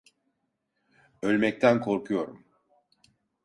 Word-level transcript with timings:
Ölmekten 1.21 1.79
korkuyorum. 1.81 2.45